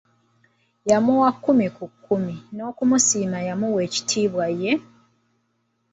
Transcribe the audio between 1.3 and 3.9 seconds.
kkumi ku kkumi, n'okumusiima yamuwa